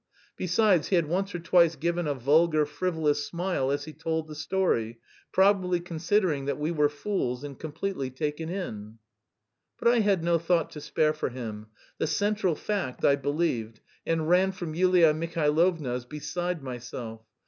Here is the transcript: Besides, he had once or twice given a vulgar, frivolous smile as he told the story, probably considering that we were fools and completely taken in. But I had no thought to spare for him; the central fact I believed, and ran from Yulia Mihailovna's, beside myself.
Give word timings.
Besides, 0.35 0.87
he 0.87 0.95
had 0.95 1.05
once 1.05 1.35
or 1.35 1.39
twice 1.39 1.75
given 1.75 2.07
a 2.07 2.15
vulgar, 2.15 2.65
frivolous 2.65 3.23
smile 3.23 3.69
as 3.69 3.85
he 3.85 3.93
told 3.93 4.27
the 4.27 4.33
story, 4.33 4.97
probably 5.31 5.79
considering 5.79 6.45
that 6.45 6.57
we 6.57 6.71
were 6.71 6.89
fools 6.89 7.43
and 7.43 7.59
completely 7.59 8.09
taken 8.09 8.49
in. 8.49 8.97
But 9.77 9.89
I 9.89 9.99
had 9.99 10.23
no 10.23 10.39
thought 10.39 10.71
to 10.71 10.81
spare 10.81 11.13
for 11.13 11.29
him; 11.29 11.67
the 11.99 12.07
central 12.07 12.55
fact 12.55 13.05
I 13.05 13.15
believed, 13.15 13.79
and 14.03 14.27
ran 14.27 14.53
from 14.53 14.73
Yulia 14.73 15.13
Mihailovna's, 15.13 16.05
beside 16.05 16.63
myself. 16.63 17.21